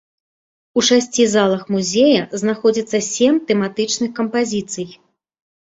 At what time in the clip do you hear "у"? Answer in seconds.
0.81-0.83